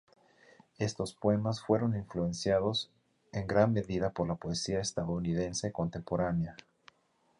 [0.79, 2.89] Estos poemas fueron influenciados
[3.33, 6.55] en gran medida por la poesía estadounidense contemporánea.